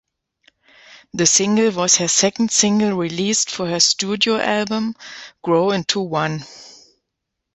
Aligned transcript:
The 1.13 1.27
single 1.27 1.69
was 1.73 1.97
her 1.97 2.07
second 2.07 2.49
single 2.49 2.93
released 2.97 3.51
for 3.51 3.67
her 3.67 3.79
studio 3.79 4.39
album, 4.41 4.95
grow 5.43 5.69
into 5.69 5.99
one. 6.01 6.43